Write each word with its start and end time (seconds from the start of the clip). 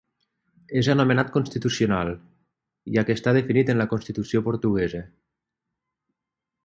És 0.79 0.87
anomenat 0.93 1.27
Constitucional, 1.35 2.09
ja 2.95 3.03
que 3.09 3.17
està 3.19 3.35
definit 3.39 3.71
en 3.75 3.81
la 3.83 3.87
constitució 3.93 4.43
portuguesa. 4.49 5.03